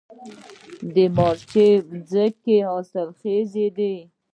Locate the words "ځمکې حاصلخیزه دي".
2.09-3.95